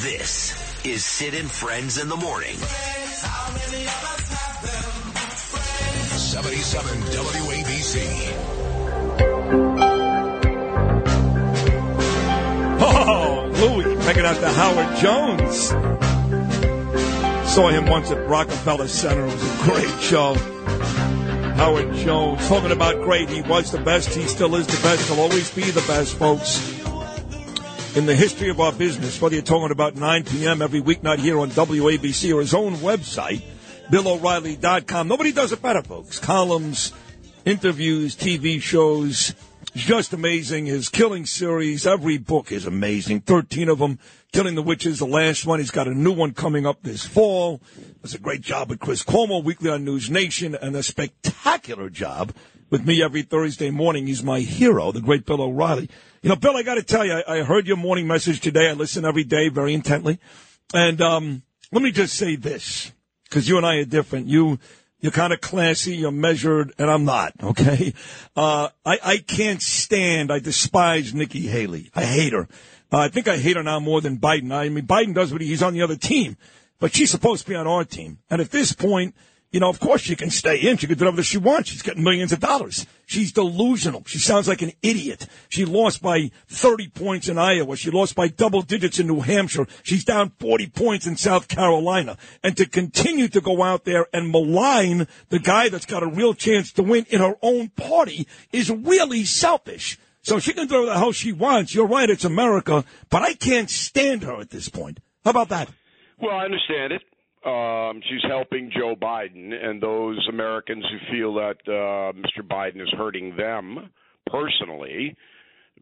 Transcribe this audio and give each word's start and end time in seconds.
This 0.00 0.56
is 0.82 1.04
Sid 1.04 1.34
and 1.34 1.50
Friends 1.50 1.98
in 1.98 2.08
the 2.08 2.16
Morning. 2.16 2.56
77 6.16 7.02
WABC. 7.02 8.32
Oh, 12.80 13.50
Louis, 13.52 13.94
making 14.06 14.24
out 14.24 14.36
to 14.36 14.48
Howard 14.48 14.96
Jones. 14.96 15.68
Saw 17.52 17.68
him 17.68 17.84
once 17.84 18.10
at 18.10 18.26
Rockefeller 18.26 18.88
Center. 18.88 19.26
It 19.26 19.34
was 19.34 19.42
a 19.42 19.56
great 19.64 20.00
show. 20.00 20.32
Howard 21.56 21.92
Jones 21.96 22.48
talking 22.48 22.72
about 22.72 23.02
great. 23.02 23.28
He 23.28 23.42
was 23.42 23.70
the 23.70 23.76
best. 23.76 24.14
He 24.14 24.26
still 24.28 24.54
is 24.54 24.66
the 24.66 24.80
best. 24.82 25.10
He'll 25.10 25.20
always 25.20 25.50
be 25.50 25.70
the 25.70 25.82
best, 25.82 26.16
folks. 26.16 26.79
In 27.96 28.06
the 28.06 28.14
history 28.14 28.50
of 28.50 28.60
our 28.60 28.70
business, 28.70 29.20
whether 29.20 29.34
you're 29.34 29.42
talking 29.42 29.72
about 29.72 29.96
9 29.96 30.24
p.m. 30.24 30.62
every 30.62 30.80
weeknight 30.80 31.18
here 31.18 31.40
on 31.40 31.50
WABC 31.50 32.32
or 32.32 32.40
his 32.40 32.54
own 32.54 32.76
website, 32.76 33.42
BillO'Reilly.com. 33.90 35.08
Nobody 35.08 35.32
does 35.32 35.50
it 35.50 35.60
better, 35.60 35.82
folks. 35.82 36.20
Columns, 36.20 36.92
interviews, 37.44 38.14
TV 38.14 38.62
shows. 38.62 39.34
Just 39.74 40.12
amazing. 40.12 40.66
His 40.66 40.88
killing 40.88 41.26
series, 41.26 41.84
every 41.84 42.16
book 42.16 42.52
is 42.52 42.64
amazing. 42.64 43.22
13 43.22 43.68
of 43.68 43.80
them. 43.80 43.98
Killing 44.32 44.54
the 44.54 44.62
Witches, 44.62 45.00
the 45.00 45.06
last 45.06 45.44
one. 45.44 45.58
He's 45.58 45.72
got 45.72 45.88
a 45.88 45.94
new 45.94 46.12
one 46.12 46.32
coming 46.32 46.66
up 46.66 46.84
this 46.84 47.04
fall. 47.04 47.60
Does 48.02 48.14
a 48.14 48.20
great 48.20 48.40
job 48.40 48.70
with 48.70 48.78
Chris 48.78 49.02
Cuomo, 49.02 49.42
weekly 49.42 49.68
on 49.68 49.84
News 49.84 50.08
Nation, 50.08 50.54
and 50.54 50.76
a 50.76 50.84
spectacular 50.84 51.90
job 51.90 52.32
with 52.70 52.86
me 52.86 53.02
every 53.02 53.22
Thursday 53.22 53.70
morning. 53.70 54.06
He's 54.06 54.22
my 54.22 54.38
hero, 54.38 54.92
the 54.92 55.00
great 55.00 55.26
Bill 55.26 55.42
O'Reilly. 55.42 55.90
You 56.22 56.28
know, 56.28 56.36
Bill, 56.36 56.54
I 56.54 56.62
got 56.62 56.74
to 56.74 56.82
tell 56.82 57.02
you, 57.02 57.14
I, 57.14 57.38
I 57.38 57.42
heard 57.42 57.66
your 57.66 57.78
morning 57.78 58.06
message 58.06 58.40
today. 58.40 58.68
I 58.68 58.74
listen 58.74 59.06
every 59.06 59.24
day 59.24 59.48
very 59.48 59.72
intently. 59.72 60.18
And 60.74 61.00
um, 61.00 61.42
let 61.72 61.82
me 61.82 61.92
just 61.92 62.14
say 62.14 62.36
this, 62.36 62.92
because 63.24 63.48
you 63.48 63.56
and 63.56 63.64
I 63.64 63.76
are 63.76 63.84
different. 63.86 64.26
You 64.26 64.58
you're 65.00 65.12
kind 65.12 65.32
of 65.32 65.40
classy, 65.40 65.96
you're 65.96 66.10
measured, 66.10 66.74
and 66.78 66.90
I'm 66.90 67.06
not, 67.06 67.32
okay? 67.42 67.94
Uh, 68.36 68.68
I, 68.84 68.98
I 69.02 69.16
can't 69.16 69.62
stand, 69.62 70.30
I 70.30 70.40
despise 70.40 71.14
Nikki 71.14 71.46
Haley. 71.46 71.90
I 71.94 72.04
hate 72.04 72.34
her. 72.34 72.48
Uh, 72.92 72.98
I 72.98 73.08
think 73.08 73.26
I 73.26 73.38
hate 73.38 73.56
her 73.56 73.62
now 73.62 73.80
more 73.80 74.02
than 74.02 74.18
Biden. 74.18 74.52
I 74.52 74.68
mean, 74.68 74.86
Biden 74.86 75.14
does 75.14 75.32
what 75.32 75.40
he, 75.40 75.46
he's 75.46 75.62
on 75.62 75.72
the 75.72 75.80
other 75.80 75.96
team, 75.96 76.36
but 76.80 76.94
she's 76.94 77.10
supposed 77.10 77.44
to 77.44 77.48
be 77.48 77.56
on 77.56 77.66
our 77.66 77.82
team. 77.82 78.18
And 78.28 78.42
at 78.42 78.50
this 78.50 78.74
point, 78.74 79.14
you 79.50 79.58
know, 79.58 79.68
of 79.68 79.80
course 79.80 80.00
she 80.00 80.14
can 80.14 80.30
stay 80.30 80.56
in. 80.56 80.76
She 80.76 80.86
can 80.86 80.96
do 80.96 81.04
whatever 81.04 81.22
she 81.22 81.38
wants. 81.38 81.70
She's 81.70 81.82
getting 81.82 82.04
millions 82.04 82.30
of 82.32 82.38
dollars. 82.38 82.86
She's 83.06 83.32
delusional. 83.32 84.04
She 84.06 84.18
sounds 84.18 84.46
like 84.46 84.62
an 84.62 84.72
idiot. 84.82 85.26
She 85.48 85.64
lost 85.64 86.00
by 86.00 86.30
30 86.46 86.88
points 86.88 87.28
in 87.28 87.36
Iowa. 87.36 87.76
She 87.76 87.90
lost 87.90 88.14
by 88.14 88.28
double 88.28 88.62
digits 88.62 89.00
in 89.00 89.08
New 89.08 89.20
Hampshire. 89.20 89.66
She's 89.82 90.04
down 90.04 90.30
40 90.38 90.68
points 90.68 91.06
in 91.06 91.16
South 91.16 91.48
Carolina. 91.48 92.16
And 92.44 92.56
to 92.56 92.66
continue 92.66 93.26
to 93.28 93.40
go 93.40 93.62
out 93.64 93.84
there 93.84 94.06
and 94.12 94.30
malign 94.30 95.08
the 95.30 95.40
guy 95.40 95.68
that's 95.68 95.86
got 95.86 96.04
a 96.04 96.08
real 96.08 96.34
chance 96.34 96.72
to 96.72 96.84
win 96.84 97.06
in 97.10 97.20
her 97.20 97.34
own 97.42 97.70
party 97.70 98.28
is 98.52 98.70
really 98.70 99.24
selfish. 99.24 99.98
So 100.22 100.38
she 100.38 100.52
can 100.52 100.68
throw 100.68 100.86
the 100.86 100.96
hell 100.96 101.10
she 101.10 101.32
wants. 101.32 101.74
You're 101.74 101.86
right. 101.86 102.08
It's 102.08 102.24
America, 102.24 102.84
but 103.08 103.22
I 103.22 103.34
can't 103.34 103.70
stand 103.70 104.22
her 104.22 104.40
at 104.40 104.50
this 104.50 104.68
point. 104.68 105.00
How 105.24 105.30
about 105.30 105.48
that? 105.48 105.68
Well, 106.20 106.36
I 106.36 106.44
understand 106.44 106.92
it. 106.92 107.02
Um, 107.44 108.02
she's 108.08 108.22
helping 108.28 108.70
Joe 108.76 108.94
Biden 108.94 109.52
and 109.52 109.82
those 109.82 110.26
Americans 110.28 110.84
who 110.90 111.12
feel 111.12 111.34
that 111.34 111.56
uh, 111.66 112.12
Mr. 112.12 112.46
Biden 112.46 112.82
is 112.82 112.92
hurting 112.96 113.36
them 113.36 113.90
personally 114.26 115.16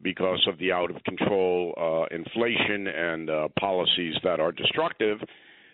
because 0.03 0.45
of 0.49 0.59
the 0.59 0.71
out 0.71 0.91
of 0.91 1.03
control 1.03 1.75
uh, 1.77 2.15
inflation 2.15 2.87
and 2.87 3.31
uh, 3.31 3.49
policies 3.59 4.15
that 4.23 4.39
are 4.39 4.53
destructive. 4.53 5.19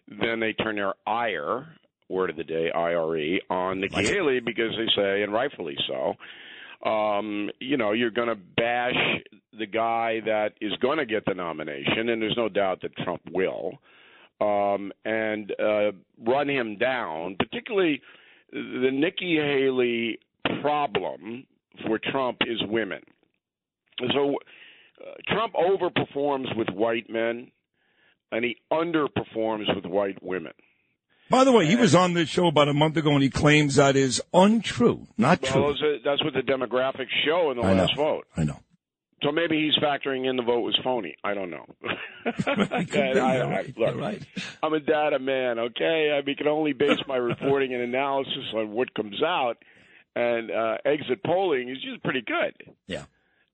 Then 0.09 0.41
they 0.41 0.55
turn 0.55 0.77
their 0.77 0.95
ire, 1.07 1.67
word 2.09 2.31
of 2.31 2.37
the 2.37 2.45
day, 2.45 2.71
IRE, 2.75 3.41
on 3.51 3.81
Nikki 3.81 3.97
Like. 3.97 4.07
Haley 4.07 4.41
because 4.41 4.73
they 4.77 4.89
say, 4.97 5.23
and 5.23 5.33
rightfully 5.33 5.77
so, 5.87 6.14
um, 6.89 7.51
you 7.61 7.77
know, 7.77 7.92
you're 7.92 8.11
going 8.11 8.29
to 8.29 8.39
bash 8.57 8.95
the 9.58 9.67
guy 9.67 10.20
that 10.27 10.53
is 10.61 10.73
going 10.81 10.98
to 10.98 11.07
get 11.07 11.25
the 11.27 11.35
nomination, 11.35 12.08
and 12.08 12.20
there's 12.20 12.37
no 12.37 12.48
doubt 12.48 12.83
that 12.83 12.95
Trump 12.97 13.23
will, 13.33 13.79
um, 14.40 14.92
and 15.05 15.52
uh, 15.61 15.92
run 16.27 16.48
him 16.48 16.77
down. 16.77 17.36
Particularly, 17.39 18.00
the 18.52 18.90
Nikki 18.92 19.36
Haley 19.36 20.18
problem 20.61 21.46
for 21.86 21.98
Trump 21.98 22.39
is 22.46 22.61
women. 22.68 23.00
So 24.12 24.36
uh, 25.00 25.12
Trump 25.28 25.55
overperforms 25.55 26.56
with 26.56 26.68
white 26.70 27.08
men, 27.08 27.50
and 28.33 28.45
he 28.45 28.56
underperforms 28.72 29.74
with 29.74 29.84
white 29.86 30.22
women. 30.22 30.52
By 31.30 31.45
the 31.45 31.52
way, 31.52 31.66
he 31.66 31.74
was 31.77 31.95
on 31.95 32.12
this 32.12 32.28
show 32.28 32.48
about 32.48 32.68
a 32.68 32.74
month 32.74 32.98
ago 32.98 33.12
and 33.12 33.22
he 33.22 33.30
claims 33.30 33.77
that 33.77 33.96
is 33.96 34.20
untrue, 34.34 35.06
not 35.16 35.40
Well, 35.42 35.74
true. 35.74 35.98
that's 36.05 36.22
what 36.22 36.34
the 36.34 36.40
demographics 36.42 37.08
show 37.24 37.51
in 37.51 37.56
the 37.56 37.62
I 37.62 37.72
know. 37.72 37.83
last 37.84 37.96
vote. 37.96 38.27
I 38.36 38.45
know. 38.45 38.61
So 39.24 39.33
maybe 39.33 39.58
he's 39.58 39.83
factoring 39.83 40.29
in 40.29 40.36
the 40.36 40.42
vote 40.42 40.61
was 40.61 40.79
phony. 40.85 41.17
I 41.24 41.33
don't 41.33 41.48
know. 41.48 41.64
I, 42.46 42.86
I, 42.92 43.73
look, 43.77 43.96
right. 43.96 44.23
I'm 44.62 44.74
a 44.74 44.80
data 44.80 45.18
man, 45.18 45.58
okay? 45.58 46.12
I 46.12 46.24
mean, 46.24 46.36
can 46.36 46.46
only 46.46 46.74
base 46.74 46.98
my 47.08 47.17
reporting 47.17 47.73
and 47.73 47.83
analysis 47.83 48.52
on 48.55 48.70
what 48.73 48.92
comes 48.95 49.23
out, 49.23 49.55
and 50.14 50.51
uh, 50.51 50.77
exit 50.84 51.24
polling 51.24 51.70
is 51.70 51.79
usually 51.80 52.01
pretty 52.05 52.20
good. 52.20 52.74
Yeah. 52.86 53.05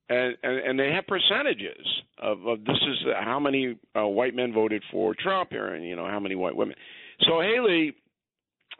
And, 0.09 0.36
and 0.42 0.59
and 0.59 0.80
they 0.80 0.91
have 0.91 1.06
percentages 1.06 1.86
of, 2.19 2.44
of 2.44 2.64
this 2.64 2.76
is 2.76 3.06
how 3.16 3.38
many 3.38 3.76
uh, 3.97 4.09
white 4.09 4.34
men 4.34 4.53
voted 4.53 4.82
for 4.91 5.14
Trump 5.14 5.50
here, 5.50 5.69
and 5.69 5.84
you 5.84 5.94
know 5.94 6.06
how 6.06 6.19
many 6.19 6.34
white 6.34 6.56
women. 6.56 6.75
So 7.20 7.41
Haley, 7.41 7.94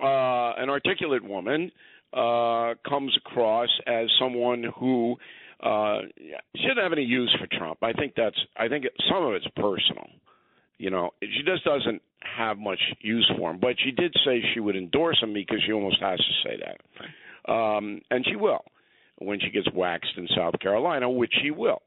uh, 0.03 0.55
an 0.61 0.71
articulate 0.71 1.23
woman, 1.23 1.71
uh, 2.13 2.75
comes 2.89 3.17
across 3.17 3.69
as 3.87 4.09
someone 4.19 4.65
who 4.81 5.19
uh, 5.63 6.01
shouldn't 6.57 6.79
have 6.79 6.93
any 6.93 7.05
use 7.05 7.35
for 7.39 7.47
Trump. 7.59 7.79
I 7.83 7.93
think 7.93 8.15
that's 8.17 8.37
I 8.57 8.69
think 8.69 8.87
some 9.11 9.25
of 9.25 9.35
it's 9.35 9.47
personal. 9.57 10.07
You 10.79 10.91
know, 10.91 11.11
she 11.21 11.43
just 11.45 11.65
doesn't 11.65 12.01
have 12.37 12.59
much 12.59 12.79
use 13.01 13.31
for 13.37 13.51
him. 13.51 13.59
But 13.61 13.77
she 13.85 13.91
did 13.91 14.15
say 14.25 14.43
she 14.55 14.61
would 14.61 14.77
endorse 14.77 15.23
him 15.23 15.35
because 15.35 15.59
she 15.67 15.73
almost 15.73 16.01
has 16.01 16.19
to 16.19 16.49
say 16.49 16.59
that, 16.65 17.53
um, 17.53 18.01
and 18.11 18.25
she 18.27 18.37
will 18.37 18.65
when 19.19 19.39
she 19.41 19.51
gets 19.51 19.69
waxed 19.75 20.17
in 20.17 20.27
South 20.35 20.59
Carolina, 20.61 21.11
which 21.11 21.33
she 21.43 21.51
will. 21.51 21.83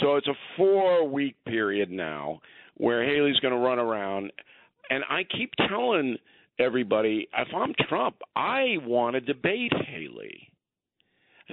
So 0.00 0.16
it's 0.16 0.28
a 0.28 0.34
four-week 0.56 1.36
period 1.44 1.90
now 1.90 2.40
where 2.76 3.04
Haley's 3.04 3.40
going 3.40 3.52
to 3.52 3.60
run 3.60 3.78
around, 3.78 4.32
and 4.88 5.04
I 5.10 5.24
keep 5.24 5.50
telling 5.68 6.16
everybody, 6.58 7.28
if 7.36 7.48
I'm 7.54 7.74
Trump, 7.88 8.16
I 8.36 8.76
want 8.84 9.14
to 9.14 9.20
debate 9.20 9.72
Haley. 9.88 10.51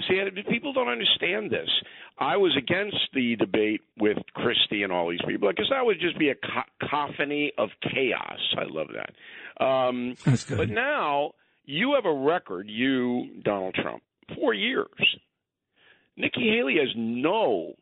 See, 0.08 0.22
people 0.50 0.74
don't 0.74 0.88
understand 0.88 1.52
this. 1.52 1.70
I 2.18 2.38
was 2.38 2.56
against 2.58 2.98
the 3.14 3.36
debate 3.38 3.82
with 3.98 4.18
Christie 4.34 4.84
and 4.84 4.92
all 4.92 5.10
these 5.10 5.20
people 5.28 5.50
because 5.50 5.70
that 5.72 5.86
would 5.86 6.00
just 6.00 6.18
be 6.20 6.30
a 6.30 6.36
cacophony 6.36 7.52
of 7.58 7.70
chaos. 7.82 8.40
I 8.58 8.64
love 8.70 8.88
that. 8.94 9.64
Um, 9.64 10.16
That's 10.26 10.44
good. 10.46 10.58
But 10.58 10.70
now 10.70 11.32
you 11.66 11.94
have 11.96 12.06
a 12.06 12.14
record, 12.14 12.68
you, 12.70 13.42
Donald 13.44 13.76
Trump, 13.76 14.04
four 14.36 14.54
years. 14.54 14.88
Nikki 16.18 16.52
Haley 16.56 16.76
has 16.80 16.94
no 16.96 17.74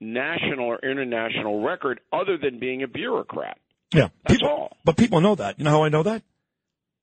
national 0.00 0.66
or 0.66 0.78
international 0.78 1.62
record 1.62 2.00
other 2.12 2.38
than 2.38 2.58
being 2.58 2.82
a 2.82 2.88
bureaucrat. 2.88 3.58
Yeah. 3.92 4.08
That's 4.24 4.38
people, 4.38 4.48
all. 4.48 4.76
But 4.84 4.96
people 4.96 5.20
know 5.20 5.34
that. 5.34 5.58
You 5.58 5.64
know 5.64 5.70
how 5.70 5.84
I 5.84 5.88
know 5.90 6.02
that? 6.02 6.22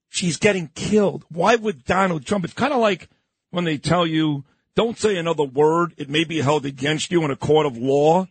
She's 0.09 0.37
getting 0.37 0.69
killed. 0.75 1.25
Why 1.29 1.55
would 1.55 1.85
Donald 1.85 2.25
Trump? 2.25 2.45
It's 2.45 2.53
kind 2.53 2.73
of 2.73 2.79
like 2.79 3.09
when 3.53 3.65
they 3.65 3.77
tell 3.77 4.07
you, 4.07 4.43
don't 4.75 4.97
say 4.97 5.15
another 5.15 5.43
word. 5.43 5.93
It 5.97 6.09
may 6.09 6.23
be 6.23 6.41
held 6.41 6.65
against 6.65 7.11
you 7.11 7.23
in 7.23 7.29
a 7.29 7.35
court 7.35 7.67
of 7.67 7.77
law. 7.77 8.27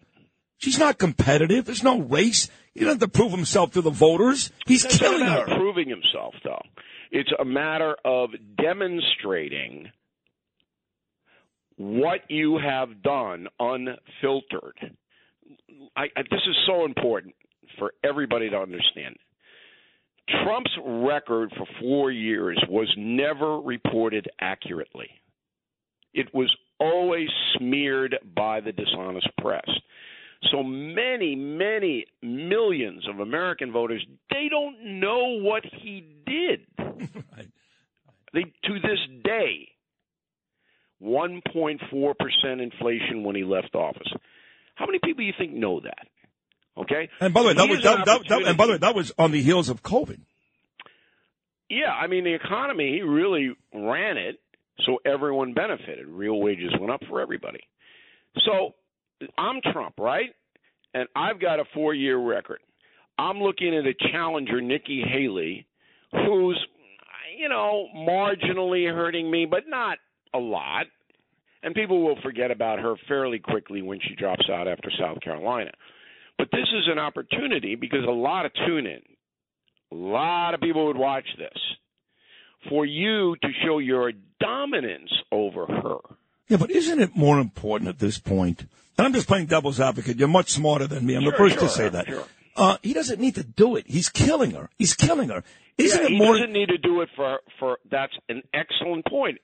She's 0.59 0.81
not 0.81 0.99
competitive. 0.99 1.65
There's 1.65 1.85
no 1.85 2.01
race. 2.01 2.51
He 2.75 2.81
doesn't 2.81 3.01
have 3.01 3.13
to 3.13 3.19
prove 3.19 3.31
himself 3.31 3.71
to 3.75 3.83
the 3.83 3.91
voters. 3.91 4.51
He's 4.67 4.83
not 4.83 4.93
killing 4.93 5.23
about 5.23 5.49
her. 5.49 5.57
proving 5.57 5.89
himself, 5.89 6.35
though. 6.43 6.63
It's 7.13 7.31
a 7.39 7.45
matter 7.45 7.95
of 8.05 8.31
demonstrating 8.61 9.93
what 11.77 12.29
you 12.29 12.59
have 12.59 13.01
done 13.03 13.47
unfiltered. 13.61 14.97
I, 15.97 16.03
I, 16.17 16.23
this 16.31 16.41
is 16.49 16.57
so 16.67 16.85
important 16.85 17.37
for 17.79 17.93
everybody 18.03 18.51
to 18.51 18.57
understand. 18.57 19.17
Trump's 20.29 20.77
record 20.85 21.53
for 21.57 21.67
four 21.81 22.11
years 22.11 22.63
was 22.69 22.93
never 22.97 23.61
reported 23.61 24.29
accurately. 24.41 25.09
It 26.15 26.33
was 26.35 26.55
always 26.79 27.29
smeared 27.57 28.17
by 28.35 28.61
the 28.61 28.73
dishonest 28.73 29.29
press. 29.41 29.69
So 30.51 30.63
many, 30.63 31.35
many 31.35 32.07
millions 32.23 33.09
of 33.09 33.21
American 33.21 33.73
voters, 33.73 34.05
they 34.31 34.49
don't 34.51 35.01
know 35.01 35.39
what 35.41 35.63
he 35.65 36.05
did. 36.27 36.67
They, 38.33 38.45
to 38.45 38.81
this 38.81 38.99
day, 39.25 39.69
1.4% 41.03 42.63
inflation 42.63 43.25
when 43.25 43.37
he 43.37 43.45
left 43.45 43.75
office. 43.75 44.11
How 44.75 44.87
many 44.87 44.99
people 45.05 45.23
do 45.23 45.25
you 45.25 45.35
think 45.37 45.53
know 45.53 45.81
that? 45.81 46.09
Okay. 46.83 47.09
And 47.21 47.33
by 47.33 47.43
the 47.43 47.49
way, 47.49 47.55
that 47.55 47.69
was 47.69 47.83
that, 47.83 48.05
that, 48.07 48.29
that, 48.29 48.43
and 48.43 48.57
by 48.57 48.67
the 48.67 48.73
way, 48.73 48.79
that 48.79 48.95
was 48.95 49.13
on 49.19 49.31
the 49.31 49.43
heels 49.43 49.69
of 49.69 49.83
COVID. 49.83 50.21
Yeah, 51.69 51.91
I 51.91 52.07
mean 52.07 52.25
the 52.25 52.35
economy. 52.35 52.93
He 52.93 53.03
really 53.03 53.57
ran 53.73 54.19
it 54.19 54.41
so 54.85 54.99
everyone 55.07 55.55
benefited. 55.55 56.07
Real 56.07 56.41
wages 56.41 56.73
went 56.79 56.93
up 56.93 57.01
for 57.09 57.21
everybody. 57.21 57.61
So 58.45 58.75
I'm 59.39 59.61
Trump, 59.73 59.95
right? 59.99 60.35
And 60.95 61.09
I've 61.17 61.41
got 61.41 61.61
a 61.61 61.65
four-year 61.73 62.19
record. 62.19 62.61
I'm 63.19 63.39
looking 63.39 63.77
at 63.77 63.87
a 63.87 63.95
challenger, 64.11 64.61
Nikki 64.61 65.03
Haley, 65.07 65.67
who's 66.11 66.67
you 67.39 67.49
know 67.49 67.89
marginally 67.97 68.93
hurting 68.93 69.31
me, 69.31 69.47
but 69.47 69.65
not 69.69 69.99
a 70.35 70.39
lot. 70.39 70.87
And 71.63 71.75
people 71.75 72.03
will 72.03 72.21
forget 72.23 72.51
about 72.51 72.81
her 72.81 72.97
fairly 73.07 73.39
quickly 73.39 73.83
when 73.83 74.01
she 74.01 74.17
drops 74.17 74.49
out 74.51 74.67
after 74.67 74.91
South 74.99 75.21
Carolina. 75.21 75.71
But 76.39 76.49
this 76.51 76.67
is 76.77 76.89
an 76.91 76.99
opportunity 76.99 77.75
because 77.77 78.05
a 78.07 78.11
lot 78.11 78.47
of 78.47 78.53
tune 78.67 78.87
in, 78.87 79.01
a 79.93 79.95
lot 79.95 80.55
of 80.55 80.61
people 80.61 80.87
would 80.87 80.97
watch 80.97 81.27
this 81.39 81.59
for 82.69 82.85
you 82.87 83.37
to 83.43 83.49
show 83.65 83.79
your 83.79 84.13
dominance 84.41 85.11
over 85.31 85.67
her. 85.67 85.97
Yeah, 86.49 86.57
but 86.57 86.71
isn't 86.71 87.01
it 87.01 87.17
more 87.17 87.39
important 87.39 87.89
at 87.89 87.99
this 87.99 88.19
point? 88.19 88.67
And 88.99 89.07
I'm 89.07 89.13
just 89.13 89.27
playing 89.29 89.47
devil's 89.47 89.81
advocate. 89.81 90.19
You're 90.19 90.29
much 90.29 90.51
smarter 90.51 90.87
than 90.87 91.07
me. 91.07 91.15
I'm 91.17 91.25
the 91.25 91.31
Sure, 91.31 91.39
first 91.39 91.59
to 91.61 91.69
say 91.69 91.89
that. 91.89 92.07
sure. 92.07 92.25
Uh, 92.57 92.77
he 92.83 92.93
doesn't 92.93 93.21
need 93.21 93.37
to 93.37 93.45
do 93.45 93.77
it. 93.77 93.87
He's 93.87 94.09
killing 94.11 94.51
her. 94.51 94.69
He's 94.79 94.95
killing 94.95 95.31
her. 95.31 95.43
Isn't 95.79 96.01
yeah, 96.03 96.09
it 96.09 96.19
more? 96.19 96.35
he 96.35 96.41
doesn't 96.41 96.53
need 96.53 96.69
to 96.69 96.77
do 96.79 97.01
it 97.01 97.09
for 97.17 97.39
for. 97.59 97.79
That's 97.91 98.13
an 98.29 98.43
excellent 98.53 99.07
point. 99.07 99.39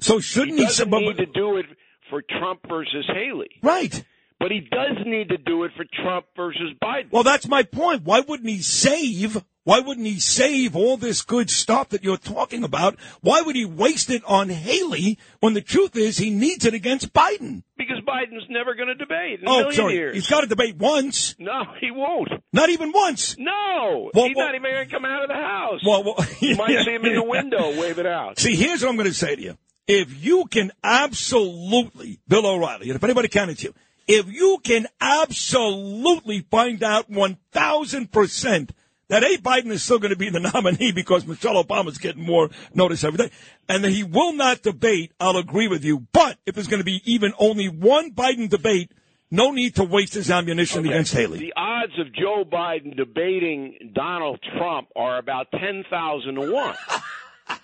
so 0.00 0.16
He 0.16 0.22
shouldn't 0.22 0.58
he? 0.58 0.64
doesn't 0.64 0.88
but- 0.88 1.00
need 1.00 1.16
to 1.18 1.26
do 1.26 1.58
it 1.58 1.66
for 2.08 2.22
Trump 2.22 2.60
versus 2.68 3.04
Haley, 3.12 3.50
right. 3.62 4.02
But 4.38 4.50
he 4.50 4.60
does 4.60 4.96
need 5.06 5.28
to 5.30 5.38
do 5.38 5.64
it 5.64 5.72
for 5.76 5.84
Trump 6.02 6.26
versus 6.36 6.72
Biden. 6.82 7.10
Well, 7.10 7.22
that's 7.24 7.48
my 7.48 7.62
point. 7.62 8.02
Why 8.04 8.20
wouldn't 8.20 8.48
he 8.48 8.60
save? 8.62 9.42
Why 9.64 9.80
wouldn't 9.80 10.06
he 10.06 10.20
save 10.20 10.76
all 10.76 10.96
this 10.96 11.22
good 11.22 11.50
stuff 11.50 11.88
that 11.88 12.04
you're 12.04 12.16
talking 12.16 12.62
about? 12.62 12.96
Why 13.20 13.40
would 13.42 13.56
he 13.56 13.64
waste 13.64 14.10
it 14.10 14.22
on 14.24 14.48
Haley 14.48 15.18
when 15.40 15.54
the 15.54 15.60
truth 15.60 15.96
is 15.96 16.18
he 16.18 16.30
needs 16.30 16.64
it 16.64 16.74
against 16.74 17.12
Biden? 17.12 17.64
because 17.76 17.96
Biden's 18.06 18.46
never 18.48 18.74
going 18.74 18.88
to 18.88 18.94
debate 18.94 19.40
in 19.40 19.46
a 19.46 19.50
Oh, 19.50 19.56
million 19.58 19.72
sorry. 19.74 19.94
years. 19.94 20.14
He's 20.14 20.28
got 20.28 20.42
to 20.42 20.46
debate 20.46 20.76
once. 20.76 21.34
no, 21.38 21.64
he 21.80 21.90
won't. 21.90 22.28
Not 22.52 22.70
even 22.70 22.92
once. 22.92 23.36
No, 23.38 24.10
Well, 24.14 24.26
he's 24.28 24.36
well- 24.36 24.46
not 24.46 24.54
even 24.54 24.70
going 24.70 24.86
to 24.88 24.94
come 24.94 25.04
out 25.04 25.22
of 25.24 25.28
the 25.28 25.34
house. 25.34 25.80
Well, 25.84 26.04
well 26.04 26.16
you 26.40 26.54
might 26.56 26.84
see 26.84 26.92
him 26.94 27.04
in 27.04 27.14
the 27.14 27.24
window 27.24 27.78
wave 27.80 27.98
it 27.98 28.06
out. 28.06 28.38
See, 28.38 28.54
here's 28.54 28.82
what 28.82 28.88
I'm 28.90 28.96
going 28.96 29.08
to 29.08 29.14
say 29.14 29.34
to 29.34 29.42
you. 29.42 29.58
If 29.88 30.24
you 30.24 30.46
can 30.46 30.70
absolutely, 30.82 32.18
Bill 32.28 32.46
O'Reilly, 32.46 32.88
and 32.88 32.96
if 32.96 33.04
anybody 33.04 33.28
can, 33.28 33.50
it's 33.50 33.62
you. 33.64 33.74
If 34.08 34.32
you 34.32 34.58
can 34.62 34.86
absolutely 35.00 36.40
find 36.50 36.82
out 36.82 37.10
1,000% 37.10 38.70
that 39.08 39.22
A. 39.22 39.38
Biden 39.38 39.70
is 39.70 39.82
still 39.82 39.98
going 39.98 40.10
to 40.12 40.16
be 40.18 40.30
the 40.30 40.40
nominee 40.54 40.92
because 40.92 41.26
Michelle 41.26 41.62
Obama's 41.62 41.98
getting 41.98 42.24
more 42.24 42.50
notice 42.74 43.04
every 43.04 43.18
day, 43.18 43.30
and 43.68 43.84
that 43.84 43.90
he 43.90 44.02
will 44.02 44.32
not 44.32 44.62
debate, 44.62 45.12
I'll 45.20 45.36
agree 45.36 45.68
with 45.68 45.84
you. 45.84 46.06
But 46.12 46.38
if 46.46 46.54
there's 46.54 46.66
going 46.68 46.80
to 46.80 46.84
be 46.84 47.02
even 47.04 47.32
only 47.38 47.68
one 47.68 48.12
Biden 48.12 48.48
debate, 48.48 48.90
no 49.30 49.50
need 49.50 49.74
to 49.76 49.84
waste 49.84 50.14
his 50.14 50.30
ammunition 50.30 50.80
Okay. 50.80 50.88
against 50.90 51.12
Haley. 51.14 51.38
The 51.38 51.52
odds 51.56 51.98
of 51.98 52.12
Joe 52.12 52.44
Biden 52.44 52.96
debating 52.96 53.92
Donald 53.92 54.40
Trump 54.56 54.88
are 54.96 55.18
about 55.18 55.50
10,000 55.52 56.34
to 56.34 56.52
1. 56.52 56.74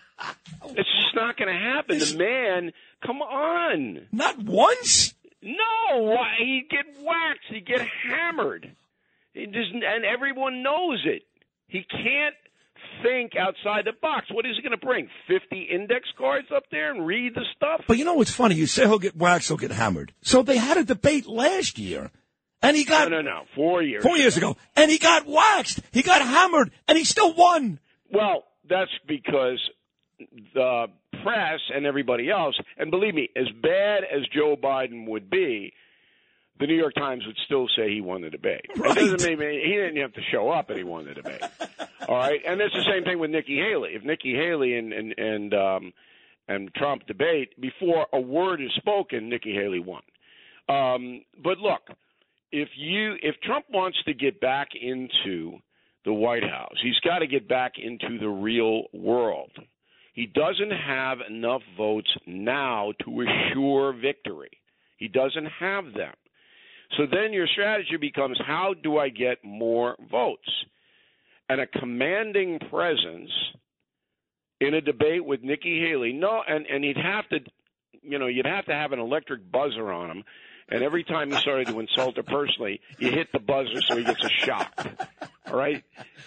it's 0.76 0.88
just 1.02 1.14
not 1.14 1.36
going 1.36 1.52
to 1.52 1.58
happen. 1.58 1.98
The 1.98 2.16
man, 2.18 2.72
come 3.04 3.20
on. 3.22 4.06
Not 4.12 4.38
once? 4.38 5.14
No, 5.44 5.81
why- 5.98 6.36
he'd 6.38 6.68
get 6.70 6.86
waxed. 7.02 7.44
He'd 7.48 7.66
get 7.66 7.80
hammered. 7.80 8.74
He 9.34 9.44
and 9.44 10.04
everyone 10.04 10.62
knows 10.62 11.02
it. 11.06 11.22
He 11.68 11.82
can't 11.84 12.34
think 13.02 13.32
outside 13.36 13.84
the 13.86 13.92
box. 14.00 14.26
What 14.30 14.44
is 14.44 14.56
he 14.56 14.62
going 14.62 14.78
to 14.78 14.84
bring? 14.86 15.08
50 15.26 15.62
index 15.62 16.08
cards 16.18 16.48
up 16.54 16.64
there 16.70 16.90
and 16.90 17.06
read 17.06 17.34
the 17.34 17.44
stuff? 17.56 17.82
But 17.88 17.96
you 17.98 18.04
know 18.04 18.14
what's 18.14 18.30
funny? 18.30 18.54
You 18.56 18.66
say 18.66 18.82
he'll 18.82 18.98
get 18.98 19.16
waxed, 19.16 19.48
he'll 19.48 19.56
get 19.56 19.70
hammered. 19.70 20.12
So 20.22 20.42
they 20.42 20.58
had 20.58 20.76
a 20.76 20.84
debate 20.84 21.26
last 21.26 21.78
year, 21.78 22.10
and 22.60 22.76
he 22.76 22.84
No, 22.84 22.90
got 22.90 23.10
no, 23.10 23.22
no. 23.22 23.42
Four 23.54 23.82
years. 23.82 24.02
four 24.02 24.18
years 24.18 24.36
ago, 24.36 24.56
and 24.76 24.90
he 24.90 24.98
got 24.98 25.26
waxed. 25.26 25.80
He 25.92 26.02
got 26.02 26.20
hammered, 26.22 26.70
and 26.86 26.98
he 26.98 27.04
still 27.04 27.32
won. 27.34 27.78
Well, 28.10 28.44
that's 28.68 28.90
because 29.06 29.60
the 30.54 30.86
press 31.22 31.60
and 31.74 31.86
everybody 31.86 32.30
else, 32.30 32.58
and 32.78 32.90
believe 32.90 33.14
me, 33.14 33.28
as 33.36 33.48
bad 33.62 34.04
as 34.04 34.22
Joe 34.34 34.56
Biden 34.56 35.06
would 35.06 35.30
be, 35.30 35.72
the 36.60 36.66
New 36.66 36.76
York 36.76 36.94
Times 36.94 37.24
would 37.26 37.36
still 37.44 37.66
say 37.76 37.90
he 37.90 38.00
won 38.00 38.22
the 38.22 38.30
debate. 38.30 38.66
Right. 38.76 38.96
It 38.96 39.10
doesn't 39.10 39.38
mean 39.38 39.38
he 39.38 39.72
didn't 39.72 39.96
have 39.96 40.12
to 40.14 40.20
show 40.30 40.50
up 40.50 40.68
and 40.68 40.78
he 40.78 40.84
won 40.84 41.06
the 41.06 41.14
debate. 41.14 41.42
All 42.08 42.16
right, 42.16 42.40
and 42.46 42.60
it's 42.60 42.74
the 42.74 42.84
same 42.84 43.04
thing 43.04 43.18
with 43.18 43.30
Nikki 43.30 43.56
Haley. 43.56 43.90
If 43.94 44.04
Nikki 44.04 44.34
Haley 44.34 44.76
and 44.76 44.92
and 44.92 45.18
and 45.18 45.54
um, 45.54 45.92
and 46.48 46.72
Trump 46.74 47.06
debate 47.06 47.60
before 47.60 48.06
a 48.12 48.20
word 48.20 48.60
is 48.60 48.70
spoken, 48.76 49.28
Nikki 49.28 49.54
Haley 49.54 49.80
won. 49.80 50.02
Um, 50.68 51.22
but 51.42 51.58
look, 51.58 51.82
if 52.50 52.68
you 52.76 53.14
if 53.22 53.36
Trump 53.42 53.66
wants 53.72 53.98
to 54.04 54.14
get 54.14 54.40
back 54.40 54.68
into 54.80 55.58
the 56.04 56.12
White 56.12 56.44
House, 56.44 56.76
he's 56.82 56.98
got 57.04 57.20
to 57.20 57.26
get 57.26 57.48
back 57.48 57.72
into 57.78 58.18
the 58.18 58.28
real 58.28 58.84
world. 58.92 59.50
He 60.12 60.26
doesn't 60.26 60.70
have 60.70 61.18
enough 61.28 61.62
votes 61.76 62.10
now 62.26 62.92
to 63.04 63.22
assure 63.22 63.92
victory. 63.94 64.50
He 64.98 65.08
doesn't 65.08 65.46
have 65.58 65.84
them. 65.94 66.14
So 66.96 67.06
then 67.10 67.32
your 67.32 67.46
strategy 67.46 67.96
becomes 67.98 68.38
how 68.46 68.74
do 68.82 68.98
I 68.98 69.08
get 69.08 69.38
more 69.42 69.96
votes? 70.10 70.48
And 71.48 71.60
a 71.60 71.66
commanding 71.66 72.58
presence 72.70 73.30
in 74.60 74.74
a 74.74 74.80
debate 74.80 75.24
with 75.24 75.42
Nikki 75.42 75.80
Haley. 75.80 76.12
No, 76.12 76.42
and 76.46 76.66
and 76.66 76.84
he'd 76.84 76.96
have 76.96 77.28
to, 77.30 77.38
you 78.02 78.18
know, 78.18 78.26
you'd 78.26 78.46
have 78.46 78.66
to 78.66 78.72
have 78.72 78.92
an 78.92 78.98
electric 78.98 79.50
buzzer 79.50 79.90
on 79.90 80.10
him. 80.10 80.24
And 80.72 80.82
every 80.82 81.04
time 81.04 81.30
you 81.30 81.36
started 81.36 81.66
to 81.66 81.80
insult 81.80 82.16
her 82.16 82.22
personally, 82.22 82.80
you 82.98 83.10
hit 83.10 83.28
the 83.32 83.38
buzzer 83.40 83.82
so 83.82 83.94
he 83.96 84.04
gets 84.04 84.24
a 84.24 84.28
shock. 84.30 84.86
All 85.46 85.54
right? 85.54 85.84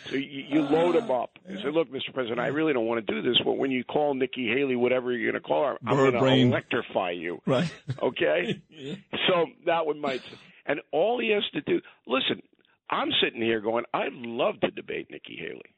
So 0.09 0.17
you, 0.17 0.43
you 0.47 0.61
load 0.61 0.95
him 0.95 1.09
up. 1.09 1.31
You 1.49 1.57
say, 1.57 1.71
look, 1.71 1.89
Mr. 1.91 2.13
President, 2.13 2.39
I 2.39 2.47
really 2.47 2.71
don't 2.71 2.85
want 2.85 3.05
to 3.05 3.11
do 3.11 3.23
this, 3.23 3.39
but 3.43 3.53
when 3.53 3.71
you 3.71 3.83
call 3.83 4.13
Nikki 4.13 4.47
Haley, 4.47 4.75
whatever 4.75 5.11
you're 5.11 5.31
going 5.31 5.41
to 5.41 5.47
call 5.47 5.65
her, 5.65 5.77
I'm 5.83 5.95
going 5.97 6.11
to 6.13 6.23
electrify 6.23 7.09
you. 7.11 7.41
Right. 7.47 7.71
Okay? 8.01 8.61
So 9.27 9.47
that 9.65 9.87
one 9.87 9.99
might. 9.99 10.21
And 10.67 10.79
all 10.91 11.19
he 11.19 11.31
has 11.31 11.43
to 11.53 11.61
do, 11.61 11.81
listen, 12.05 12.43
I'm 12.89 13.09
sitting 13.23 13.41
here 13.41 13.59
going, 13.61 13.85
I'd 13.91 14.13
love 14.13 14.59
to 14.61 14.69
debate 14.69 15.07
Nikki 15.09 15.37
Haley. 15.39 15.73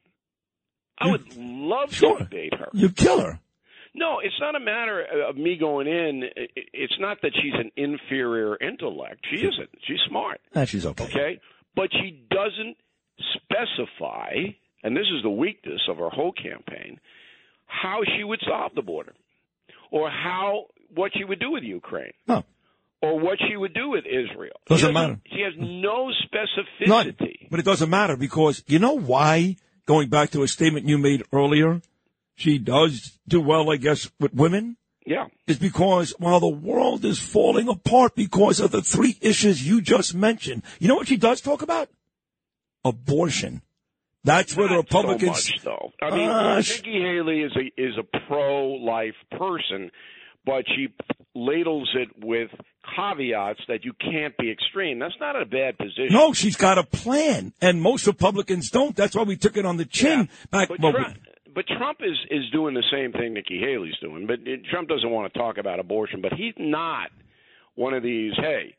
I 1.00 1.10
would 1.12 1.38
love 1.38 1.94
Sure. 1.94 2.18
to 2.18 2.24
debate 2.26 2.54
her. 2.56 2.68
You 2.74 2.90
kill 2.90 3.22
her. 3.22 3.40
No, 3.98 4.20
it's 4.24 4.36
not 4.40 4.56
a 4.56 4.60
matter 4.60 5.04
of 5.28 5.36
me 5.36 5.58
going 5.58 5.88
in. 5.88 6.24
It's 6.56 6.98
not 7.00 7.18
that 7.24 7.32
she's 7.34 7.54
an 7.56 7.72
inferior 7.76 8.56
intellect. 8.62 9.26
She 9.30 9.38
isn't. 9.38 9.70
She's 9.88 9.98
smart. 10.08 10.40
Ah, 10.56 10.66
she's 10.66 10.86
okay. 10.86 11.06
Okay? 11.06 11.40
But 11.76 11.90
she 11.92 12.24
doesn't 12.30 12.78
specify, 13.34 14.34
and 14.84 14.96
this 14.96 15.08
is 15.16 15.24
the 15.24 15.30
weakness 15.32 15.82
of 15.90 15.98
her 15.98 16.10
whole 16.10 16.32
campaign, 16.32 17.00
how 17.66 18.02
she 18.16 18.24
would 18.24 18.40
solve 18.48 18.74
the 18.76 18.84
border 18.84 19.14
or 19.92 20.10
how 20.10 20.66
what 20.94 21.12
she 21.18 21.24
would 21.24 21.40
do 21.40 21.52
with 21.52 21.64
Ukraine 21.64 22.14
No, 22.28 22.44
or 23.02 23.20
what 23.20 23.38
she 23.50 23.58
would 23.58 23.74
do 23.74 23.90
with 23.90 24.06
Israel. 24.06 24.60
Doesn't 24.68 24.90
She 24.90 24.94
matter. 24.94 25.20
She 25.34 25.42
has 25.42 25.54
no 25.58 26.08
none. 26.08 26.14
specificity. 26.26 27.50
But 27.50 27.60
it 27.60 27.66
doesn't 27.66 27.90
matter 27.90 28.16
because 28.16 28.64
you 28.68 28.80
know 28.80 28.94
why? 28.98 29.58
Going 29.86 30.10
back 30.10 30.32
to 30.32 30.44
a 30.44 30.50
statement 30.50 30.86
you 30.86 30.98
made 30.98 31.24
earlier, 31.32 31.82
she 32.38 32.58
does 32.60 33.20
do 33.28 33.42
well, 33.42 33.70
I 33.70 33.76
guess, 33.76 34.10
with 34.22 34.34
women. 34.34 34.78
Yeah. 35.06 35.28
is 35.48 35.58
because 35.58 36.14
while 36.20 36.42
the 36.42 36.50
world 36.50 37.06
is 37.06 37.18
falling 37.18 37.70
apart 37.70 38.14
because 38.14 38.60
of 38.60 38.72
the 38.72 38.82
three 38.82 39.18
issues 39.22 39.66
you 39.66 39.80
just 39.82 40.14
mentioned, 40.14 40.64
you 40.80 40.90
know 40.90 40.96
what 40.96 41.08
she 41.08 41.16
does 41.16 41.40
talk 41.40 41.62
about? 41.62 41.88
Abortion. 42.84 43.62
That's 44.26 44.56
where 44.58 44.68
the 44.68 44.76
Republicans. 44.76 45.46
So 45.46 45.52
much, 45.54 45.64
though. 45.64 45.92
I 46.02 46.16
mean, 46.16 46.30
ah, 46.30 46.60
sh- 46.62 46.78
Nikki 46.84 47.00
Haley 47.02 47.40
is 47.42 47.54
a 47.56 47.82
is 47.82 47.94
a 47.98 48.04
pro 48.28 48.74
life 48.74 49.16
person, 49.32 49.92
but 50.46 50.66
she 50.68 50.88
ladles 51.36 51.90
it 51.96 52.10
with 52.26 52.50
caveats 52.96 53.62
that 53.70 53.86
you 53.86 53.94
can't 53.94 54.36
be 54.38 54.52
extreme. 54.52 55.00
That's 55.00 55.16
not 55.22 55.42
a 55.42 55.46
bad 55.46 55.78
position. 55.78 56.10
no, 56.12 56.34
she's 56.34 56.58
got 56.58 56.78
a 56.78 56.84
plan, 56.84 57.54
and 57.62 57.82
most 57.82 58.06
Republicans 58.08 58.70
don't. 58.70 58.94
That's 58.96 59.16
why 59.16 59.24
we 59.24 59.38
took 59.38 59.56
it 59.56 59.66
on 59.66 59.78
the 59.78 59.86
chin 59.86 60.20
Yeah. 60.30 60.48
back. 60.52 60.68
But 60.68 60.80
well, 60.82 60.92
Trump, 60.92 61.18
but 61.58 61.66
Trump 61.66 62.02
is 62.02 62.16
is 62.30 62.48
doing 62.52 62.76
the 62.76 62.84
same 62.92 63.12
thing 63.12 63.34
Nikki 63.34 63.60
Haley's 63.60 63.98
doing. 64.00 64.28
But 64.28 64.42
uh, 64.42 64.58
Trump 64.70 64.90
doesn't 64.90 65.10
want 65.10 65.34
to 65.34 65.40
talk 65.40 65.58
about 65.58 65.80
abortion. 65.80 66.22
But 66.22 66.34
he's 66.34 66.54
not 66.56 67.10
one 67.74 67.96
of 67.96 68.04
these. 68.04 68.34
Hey, 68.38 68.76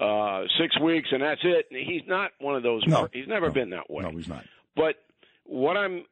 uh, 0.00 0.44
six 0.58 0.80
weeks 0.80 1.10
and 1.12 1.22
that's 1.22 1.42
it. 1.44 1.66
He's 1.68 2.00
not 2.08 2.30
one 2.40 2.56
of 2.56 2.62
those. 2.62 2.84
No. 2.86 3.06
he's 3.12 3.28
never 3.28 3.48
No. 3.48 3.52
been 3.52 3.70
that 3.70 3.90
way. 3.90 4.02
no, 4.04 4.12
he's 4.12 4.28
not. 4.28 4.46
But 4.74 4.94
what 5.44 5.76
I'm 5.76 6.06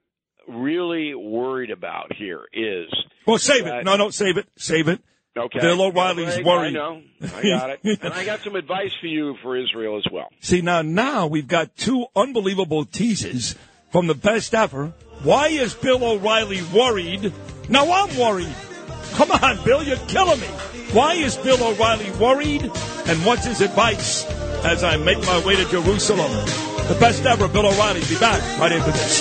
really 0.46 1.14
worried 1.14 1.70
about 1.70 2.14
here 2.14 2.44
is 2.52 2.88
Well, 3.26 3.38
save 3.38 3.66
it. 3.66 3.86
No, 3.86 3.96
no, 3.96 4.10
save 4.10 4.36
it. 4.36 4.46
Save 4.56 4.88
it. 4.88 5.00
Okay. 5.34 5.60
Bill 5.60 5.80
O'Reilly's 5.80 6.34
Greg, 6.34 6.44
worried. 6.44 6.76
I 6.76 6.80
know. 6.80 7.02
I 7.22 7.42
got 7.42 7.70
it. 7.70 7.80
and 8.02 8.12
I 8.12 8.26
got 8.26 8.40
some 8.40 8.56
advice 8.56 8.92
for 9.00 9.06
you 9.06 9.36
for 9.42 9.56
Israel 9.56 9.96
as 9.96 10.04
well. 10.12 10.28
See, 10.40 10.60
now, 10.60 10.82
now 10.82 11.28
we've 11.28 11.48
got 11.48 11.76
two 11.78 12.04
unbelievable 12.14 12.84
teases 12.84 13.56
from 13.90 14.06
the 14.06 14.14
best 14.14 14.54
ever. 14.54 14.92
Why 15.22 15.48
is 15.48 15.74
Bill 15.74 16.02
O'Reilly 16.02 16.62
worried? 16.72 17.32
Now 17.68 17.90
I'm 17.90 18.16
worried. 18.16 18.54
Come 19.12 19.30
on, 19.32 19.62
Bill, 19.64 19.82
you're 19.82 19.96
killing 20.08 20.40
me. 20.40 20.46
Why 20.92 21.14
is 21.14 21.36
Bill 21.36 21.62
O'Reilly 21.62 22.10
worried? 22.12 22.62
And 22.62 23.24
what's 23.26 23.44
his 23.44 23.60
advice 23.60 24.24
as 24.64 24.82
I 24.82 24.96
make 24.96 25.18
my 25.26 25.44
way 25.44 25.56
to 25.56 25.64
Jerusalem? 25.66 26.30
The 26.88 26.96
best 26.98 27.24
ever, 27.24 27.48
Bill 27.48 27.66
O'Reilly. 27.66 28.00
Be 28.08 28.18
back 28.18 28.40
right 28.58 28.72
after 28.72 28.90
this. 28.92 29.20